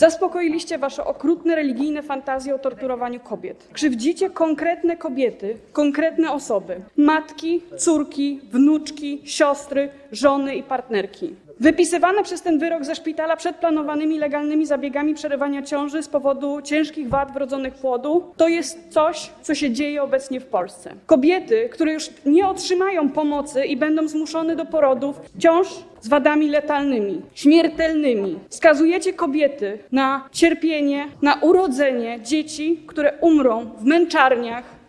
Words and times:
Zaspokoiliście 0.00 0.78
wasze 0.78 1.04
okrutne 1.04 1.54
religijne 1.56 2.02
fantazje 2.02 2.54
o 2.54 2.58
torturowaniu 2.58 3.20
kobiet. 3.20 3.68
Krzywdzicie 3.72 4.30
konkretne 4.30 4.96
kobiety, 4.96 5.56
konkretne 5.72 6.32
osoby: 6.32 6.80
matki, 6.96 7.62
córki, 7.76 8.40
wnuczki, 8.52 9.20
siostry, 9.24 9.88
żony 10.12 10.54
i 10.54 10.62
partnerki. 10.62 11.34
Wypisywane 11.60 12.22
przez 12.22 12.42
ten 12.42 12.58
wyrok 12.58 12.84
ze 12.84 12.94
szpitala 12.94 13.36
przed 13.36 13.56
planowanymi 13.56 14.18
legalnymi 14.18 14.66
zabiegami 14.66 15.14
przerywania 15.14 15.62
ciąży 15.62 16.02
z 16.02 16.08
powodu 16.08 16.62
ciężkich 16.62 17.08
wad 17.08 17.32
wrodzonych 17.32 17.74
płodu 17.74 18.24
to 18.36 18.48
jest 18.48 18.78
coś, 18.90 19.30
co 19.42 19.54
się 19.54 19.70
dzieje 19.70 20.02
obecnie 20.02 20.40
w 20.40 20.46
Polsce. 20.46 20.94
Kobiety, 21.06 21.68
które 21.72 21.92
już 21.92 22.10
nie 22.26 22.48
otrzymają 22.48 23.08
pomocy 23.08 23.64
i 23.64 23.76
będą 23.76 24.08
zmuszone 24.08 24.56
do 24.56 24.64
porodów 24.64 25.20
ciąż 25.38 25.68
z 26.00 26.08
wadami 26.08 26.48
letalnymi, 26.48 27.22
śmiertelnymi. 27.34 28.38
Skazujecie 28.48 29.12
kobiety 29.12 29.78
na 29.92 30.28
cierpienie, 30.32 31.08
na 31.22 31.34
urodzenie 31.34 32.20
dzieci, 32.20 32.82
które 32.86 33.12
umrą 33.20 33.70
w 33.78 33.84
męczarniach, 33.84 34.80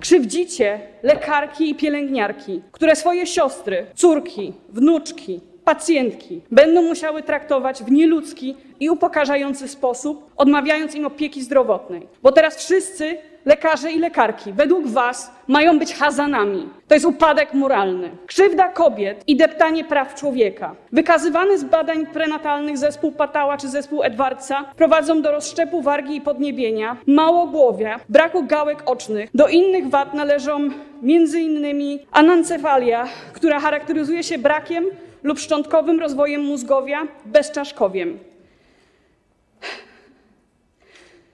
Krzywdzicie 0.00 0.80
lekarki 1.02 1.70
i 1.70 1.74
pielęgniarki, 1.74 2.62
które 2.72 2.96
swoje 2.96 3.26
siostry, 3.26 3.86
córki, 3.94 4.52
wnuczki, 4.68 5.40
pacjentki 5.64 6.40
będą 6.50 6.82
musiały 6.82 7.22
traktować 7.22 7.82
w 7.82 7.90
nieludzki 7.92 8.56
i 8.80 8.90
upokarzający 8.90 9.68
sposób, 9.68 10.30
odmawiając 10.36 10.94
im 10.94 11.06
opieki 11.06 11.42
zdrowotnej. 11.42 12.06
Bo 12.22 12.32
teraz 12.32 12.56
wszyscy 12.56 13.18
lekarze 13.44 13.92
i 13.92 13.98
lekarki, 13.98 14.52
według 14.52 14.86
Was, 14.86 15.32
mają 15.48 15.78
być 15.78 15.94
hazanami. 15.94 16.68
To 16.88 16.94
jest 16.94 17.06
upadek 17.06 17.54
moralny. 17.54 18.10
Krzywda 18.26 18.68
kobiet 18.68 19.24
i 19.26 19.36
deptanie 19.36 19.84
praw 19.84 20.14
człowieka. 20.14 20.74
Wykazywany 20.92 21.58
z 21.58 21.64
badań 21.64 22.06
prenatalnych 22.06 22.78
zespół 22.78 23.12
Patała 23.12 23.56
czy 23.56 23.68
zespół 23.68 24.02
Edwardsa 24.02 24.64
prowadzą 24.76 25.22
do 25.22 25.30
rozszczepu 25.30 25.82
wargi 25.82 26.16
i 26.16 26.20
podniebienia, 26.20 26.96
małogłowia, 27.06 28.00
braku 28.08 28.44
gałek 28.44 28.82
ocznych. 28.86 29.30
Do 29.34 29.48
innych 29.48 29.88
wad 29.88 30.14
należą 30.14 30.56
m.in. 31.02 31.98
anancefalia, 32.12 33.08
która 33.32 33.60
charakteryzuje 33.60 34.22
się 34.22 34.38
brakiem 34.38 34.84
lub 35.22 35.38
szczątkowym 35.38 36.00
rozwojem 36.00 36.40
mózgowia 36.40 37.06
bezczaszkowiem. 37.24 38.18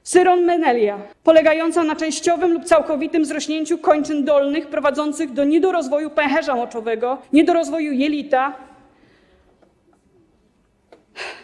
Syronmenelia, 0.03 0.99
polegająca 1.25 1.85
na 1.85 1.97
częściowym 1.97 2.53
lub 2.53 2.65
całkowitym 2.65 3.25
zrośnięciu 3.25 3.79
kończyn 3.79 4.25
dolnych 4.25 4.67
prowadzących 4.67 5.33
do 5.33 5.45
niedorozwoju 5.45 6.11
pęcherza 6.11 6.55
moczowego, 6.55 7.19
niedorozwoju 7.33 7.93
jelita. 7.93 8.53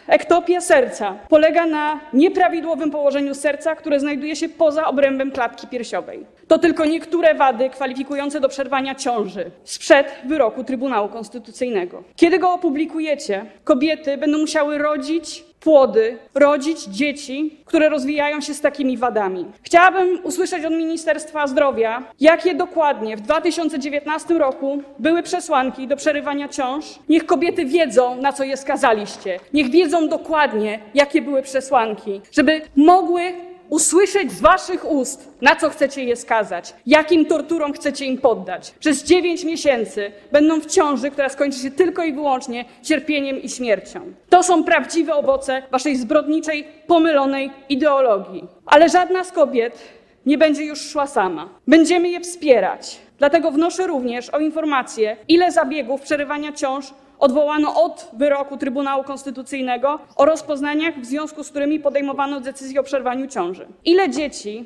Ektopia 0.07 0.61
serca 0.61 1.15
polega 1.29 1.65
na 1.65 1.99
nieprawidłowym 2.13 2.91
położeniu 2.91 3.35
serca, 3.35 3.75
które 3.75 3.99
znajduje 3.99 4.35
się 4.35 4.49
poza 4.49 4.87
obrębem 4.87 5.31
klatki 5.31 5.67
piersiowej. 5.67 6.25
To 6.47 6.59
tylko 6.59 6.85
niektóre 6.85 7.35
wady 7.35 7.69
kwalifikujące 7.69 8.39
do 8.39 8.49
przerwania 8.49 8.95
ciąży 8.95 9.51
sprzed 9.63 10.15
wyroku 10.25 10.63
Trybunału 10.63 11.09
Konstytucyjnego. 11.09 12.03
Kiedy 12.15 12.39
go 12.39 12.53
opublikujecie, 12.53 13.45
kobiety 13.63 14.17
będą 14.17 14.37
musiały 14.37 14.77
rodzić 14.77 15.45
płody, 15.63 16.17
rodzić 16.35 16.83
dzieci, 16.83 17.57
które 17.65 17.89
rozwijają 17.89 18.41
się 18.41 18.53
z 18.53 18.61
takimi 18.61 18.97
wadami. 18.97 19.45
Chciałabym 19.61 20.19
usłyszeć 20.23 20.65
od 20.65 20.73
Ministerstwa 20.73 21.47
Zdrowia, 21.47 22.03
jakie 22.19 22.55
dokładnie 22.55 23.17
w 23.17 23.21
2019 23.21 24.33
roku 24.33 24.83
były 24.99 25.23
przesłanki 25.23 25.87
do 25.87 25.95
przerywania 25.95 26.49
ciąż. 26.49 26.85
Niech 27.09 27.25
kobiety 27.25 27.65
wiedzą, 27.65 28.15
na 28.15 28.33
co 28.33 28.43
je 28.43 28.57
skazaliście. 28.57 29.39
Niech 29.53 29.69
wiedzą 29.69 30.07
dokładnie, 30.07 30.79
jakie 30.93 31.21
były 31.21 31.41
przesłanki, 31.41 32.21
żeby 32.31 32.61
mogły 32.75 33.33
usłyszeć 33.69 34.31
z 34.31 34.41
waszych 34.41 34.91
ust, 34.91 35.29
na 35.41 35.55
co 35.55 35.69
chcecie 35.69 36.03
je 36.03 36.15
skazać, 36.15 36.73
jakim 36.85 37.25
torturom 37.25 37.73
chcecie 37.73 38.05
im 38.05 38.17
poddać. 38.17 38.73
Przez 38.79 39.03
dziewięć 39.03 39.43
miesięcy 39.43 40.11
będą 40.31 40.61
w 40.61 40.65
ciąży, 40.65 41.11
która 41.11 41.29
skończy 41.29 41.59
się 41.59 41.71
tylko 41.71 42.03
i 42.03 42.13
wyłącznie 42.13 42.65
cierpieniem 42.81 43.41
i 43.41 43.49
śmiercią. 43.49 44.13
To 44.29 44.43
są 44.43 44.63
prawdziwe 44.63 45.15
owoce 45.15 45.63
waszej 45.71 45.95
zbrodniczej, 45.95 46.67
pomylonej 46.87 47.51
ideologii. 47.69 48.43
Ale 48.65 48.89
żadna 48.89 49.23
z 49.23 49.31
kobiet 49.31 49.79
nie 50.25 50.37
będzie 50.37 50.65
już 50.65 50.81
szła 50.81 51.07
sama. 51.07 51.49
Będziemy 51.67 52.09
je 52.09 52.19
wspierać. 52.21 52.97
Dlatego 53.23 53.51
wnoszę 53.51 53.87
również 53.87 54.29
o 54.29 54.39
informację, 54.39 55.17
ile 55.27 55.51
zabiegów 55.51 56.01
przerywania 56.01 56.51
ciąż 56.51 56.93
odwołano 57.19 57.83
od 57.83 58.09
wyroku 58.13 58.57
Trybunału 58.57 59.03
Konstytucyjnego 59.03 59.99
o 60.15 60.25
rozpoznaniach, 60.25 60.99
w 60.99 61.05
związku 61.05 61.43
z 61.43 61.49
którymi 61.49 61.79
podejmowano 61.79 62.39
decyzję 62.39 62.79
o 62.79 62.83
przerwaniu 62.83 63.27
ciąży. 63.27 63.67
Ile 63.85 64.09
dzieci 64.09 64.65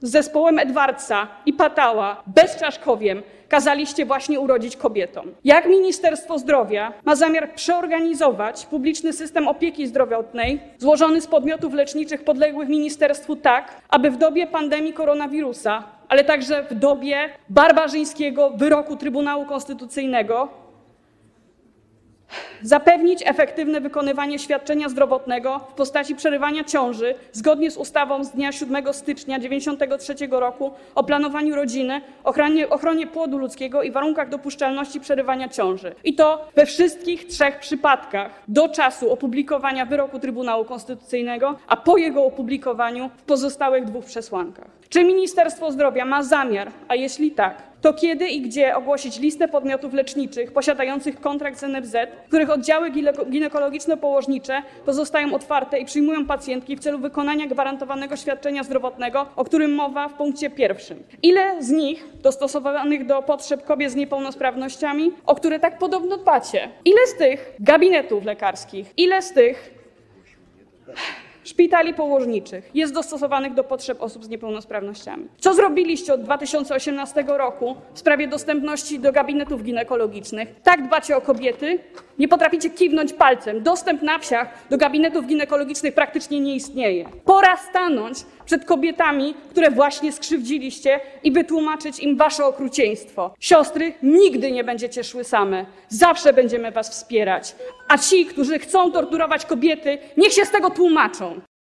z 0.00 0.10
zespołem 0.10 0.58
Edwardsa 0.58 1.28
i 1.46 1.52
Patała 1.52 2.22
bezczaszkowiem 2.26 3.22
kazaliście 3.48 4.06
właśnie 4.06 4.40
urodzić 4.40 4.76
kobietom? 4.76 5.26
Jak 5.44 5.66
Ministerstwo 5.66 6.38
Zdrowia 6.38 6.92
ma 7.04 7.16
zamiar 7.16 7.54
przeorganizować 7.54 8.66
publiczny 8.66 9.12
system 9.12 9.48
opieki 9.48 9.86
zdrowotnej 9.86 10.60
złożony 10.78 11.20
z 11.20 11.26
podmiotów 11.26 11.74
leczniczych 11.74 12.24
podległych 12.24 12.68
ministerstwu 12.68 13.36
tak, 13.36 13.80
aby 13.88 14.10
w 14.10 14.16
dobie 14.16 14.46
pandemii 14.46 14.92
koronawirusa 14.92 15.84
ale 16.14 16.24
także 16.24 16.62
w 16.62 16.74
dobie 16.74 17.28
barbarzyńskiego 17.48 18.50
wyroku 18.50 18.96
Trybunału 18.96 19.46
Konstytucyjnego 19.46 20.48
zapewnić 22.64 23.22
efektywne 23.26 23.80
wykonywanie 23.80 24.38
świadczenia 24.38 24.88
zdrowotnego 24.88 25.58
w 25.58 25.74
postaci 25.74 26.14
przerywania 26.14 26.64
ciąży 26.64 27.14
zgodnie 27.32 27.70
z 27.70 27.76
ustawą 27.76 28.24
z 28.24 28.30
dnia 28.30 28.52
7 28.52 28.92
stycznia 28.92 29.36
1993 29.36 30.26
roku 30.30 30.72
o 30.94 31.04
planowaniu 31.04 31.54
rodziny, 31.54 32.00
ochronie, 32.24 32.68
ochronie 32.68 33.06
płodu 33.06 33.38
ludzkiego 33.38 33.82
i 33.82 33.90
warunkach 33.90 34.28
dopuszczalności 34.28 35.00
przerywania 35.00 35.48
ciąży. 35.48 35.94
I 36.04 36.14
to 36.14 36.48
we 36.54 36.66
wszystkich 36.66 37.26
trzech 37.26 37.58
przypadkach 37.58 38.42
do 38.48 38.68
czasu 38.68 39.12
opublikowania 39.12 39.86
wyroku 39.86 40.18
Trybunału 40.18 40.64
Konstytucyjnego, 40.64 41.58
a 41.68 41.76
po 41.76 41.96
jego 41.96 42.24
opublikowaniu 42.24 43.10
w 43.16 43.22
pozostałych 43.22 43.84
dwóch 43.84 44.04
przesłankach. 44.04 44.66
Czy 44.88 45.04
Ministerstwo 45.04 45.72
Zdrowia 45.72 46.04
ma 46.04 46.22
zamiar, 46.22 46.70
a 46.88 46.94
jeśli 46.94 47.30
tak, 47.30 47.62
to 47.84 47.92
kiedy 47.92 48.28
i 48.28 48.40
gdzie 48.40 48.76
ogłosić 48.76 49.18
listę 49.18 49.48
podmiotów 49.48 49.94
leczniczych 49.94 50.52
posiadających 50.52 51.20
kontrakt 51.20 51.58
z 51.58 51.62
NFZ, 51.62 51.96
których 52.28 52.50
oddziały 52.50 52.90
ginekologiczno-położnicze 53.30 54.62
pozostają 54.86 55.34
otwarte 55.34 55.78
i 55.78 55.84
przyjmują 55.84 56.26
pacjentki 56.26 56.76
w 56.76 56.80
celu 56.80 56.98
wykonania 56.98 57.46
gwarantowanego 57.46 58.16
świadczenia 58.16 58.64
zdrowotnego, 58.64 59.26
o 59.36 59.44
którym 59.44 59.74
mowa 59.74 60.08
w 60.08 60.14
punkcie 60.14 60.50
pierwszym. 60.50 61.02
Ile 61.22 61.62
z 61.62 61.70
nich 61.70 62.04
dostosowanych 62.22 63.06
do 63.06 63.22
potrzeb 63.22 63.64
kobiet 63.64 63.92
z 63.92 63.94
niepełnosprawnościami, 63.94 65.12
o 65.26 65.34
które 65.34 65.60
tak 65.60 65.78
podobno 65.78 66.16
dbacie? 66.16 66.68
Ile 66.84 67.06
z 67.06 67.14
tych 67.14 67.54
gabinetów 67.60 68.24
lekarskich, 68.24 68.92
ile 68.96 69.22
z 69.22 69.32
tych 69.32 69.73
szpitali 71.54 71.94
położniczych 71.94 72.70
jest 72.74 72.94
dostosowanych 72.94 73.54
do 73.54 73.64
potrzeb 73.64 74.02
osób 74.02 74.24
z 74.24 74.28
niepełnosprawnościami. 74.28 75.28
Co 75.38 75.54
zrobiliście 75.54 76.14
od 76.14 76.22
2018 76.22 77.24
roku 77.26 77.76
w 77.94 77.98
sprawie 77.98 78.28
dostępności 78.28 78.98
do 78.98 79.12
gabinetów 79.12 79.62
ginekologicznych? 79.62 80.48
Tak 80.62 80.86
dbacie 80.86 81.16
o 81.16 81.20
kobiety, 81.20 81.78
nie 82.18 82.28
potraficie 82.28 82.70
kiwnąć 82.70 83.12
palcem. 83.12 83.62
Dostęp 83.62 84.02
na 84.02 84.18
wsiach 84.18 84.48
do 84.70 84.78
gabinetów 84.78 85.26
ginekologicznych 85.26 85.94
praktycznie 85.94 86.40
nie 86.40 86.54
istnieje. 86.54 87.08
Pora 87.24 87.56
stanąć 87.56 88.18
przed 88.46 88.64
kobietami, 88.64 89.34
które 89.50 89.70
właśnie 89.70 90.12
skrzywdziliście 90.12 91.00
i 91.24 91.32
wytłumaczyć 91.32 92.00
im 92.00 92.16
wasze 92.16 92.46
okrucieństwo. 92.46 93.34
Siostry, 93.40 93.94
nigdy 94.02 94.52
nie 94.52 94.64
będziecie 94.64 95.04
szły 95.04 95.24
same. 95.24 95.66
Zawsze 95.88 96.32
będziemy 96.32 96.72
was 96.72 96.90
wspierać. 96.90 97.56
A 97.88 97.98
ci, 97.98 98.26
którzy 98.26 98.58
chcą 98.58 98.92
torturować 98.92 99.46
kobiety, 99.46 99.98
niech 100.16 100.32
się 100.32 100.44
z 100.44 100.50
tego 100.50 100.70
tłumaczą. 100.70 101.40